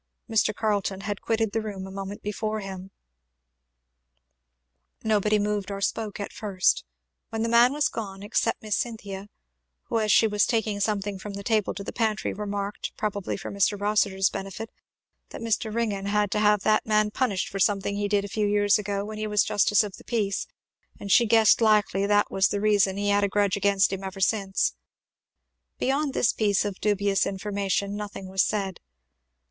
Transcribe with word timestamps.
Mr. 0.27 0.51
Carleton 0.51 1.01
had 1.01 1.21
quitted 1.21 1.51
the 1.51 1.61
room 1.61 1.85
a 1.85 1.91
moment 1.91 2.23
before 2.23 2.59
him. 2.59 2.89
Nobody 5.03 5.37
moved 5.37 5.69
or 5.69 5.79
spoke 5.79 6.19
at 6.19 6.33
first, 6.33 6.83
when 7.29 7.43
the 7.43 7.47
man 7.47 7.71
was 7.71 7.87
gone, 7.87 8.23
except 8.23 8.63
Miss 8.63 8.75
Cynthia, 8.75 9.29
who 9.83 9.99
as 9.99 10.11
she 10.11 10.25
was 10.25 10.47
taking 10.47 10.79
something 10.79 11.19
from 11.19 11.33
the 11.35 11.43
table 11.43 11.75
to 11.75 11.83
the 11.83 11.93
pantry 11.93 12.33
remarked, 12.33 12.97
probably 12.97 13.37
for 13.37 13.51
Mr. 13.51 13.79
Rossitur's 13.79 14.31
benefit, 14.31 14.71
that 15.29 15.39
"Mr. 15.41 15.71
Ringgan 15.71 16.07
had 16.07 16.31
to 16.31 16.39
have 16.39 16.61
that 16.63 16.87
man 16.87 17.11
punished 17.11 17.47
for 17.49 17.59
something 17.59 17.95
he 17.95 18.07
did 18.07 18.25
a 18.25 18.27
few 18.27 18.47
years 18.47 18.79
ago 18.79 19.05
when 19.05 19.19
he 19.19 19.27
was 19.27 19.43
justice 19.43 19.83
of 19.83 19.97
the 19.97 20.03
peace, 20.03 20.47
and 20.99 21.11
she 21.11 21.27
guessed 21.27 21.61
likely 21.61 22.07
that 22.07 22.31
was 22.31 22.47
the 22.47 22.59
reason 22.59 22.97
he 22.97 23.09
had 23.09 23.23
a 23.23 23.29
grudge 23.29 23.55
agin 23.55 23.77
him 23.91 24.03
ever 24.03 24.19
since." 24.19 24.73
Beyond 25.77 26.15
this 26.15 26.33
piece 26.33 26.65
of 26.65 26.81
dubious 26.81 27.27
information 27.27 27.95
nothing 27.95 28.27
was 28.27 28.41
said. 28.41 28.79